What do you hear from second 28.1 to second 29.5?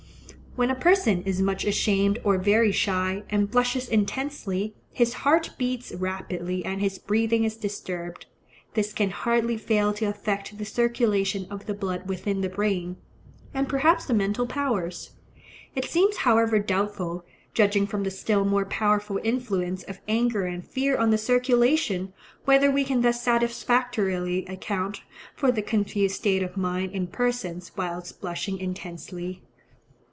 blushing intensely.